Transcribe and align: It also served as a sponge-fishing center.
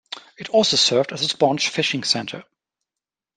It 0.35 0.49
also 0.49 0.77
served 0.77 1.13
as 1.13 1.21
a 1.21 1.27
sponge-fishing 1.27 2.05
center. 2.05 2.43